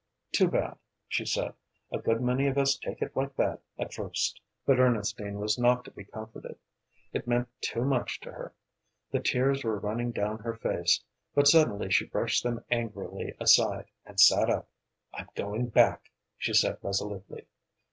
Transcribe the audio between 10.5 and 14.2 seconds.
face, but suddenly she brushed them angrily aside, and